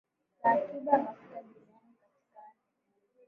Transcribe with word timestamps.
za 0.41 0.49
akiba 0.51 0.91
ya 0.91 0.97
mafuta 1.03 1.41
duniani 1.41 1.95
katika 2.01 2.39
ardhi 2.41 2.63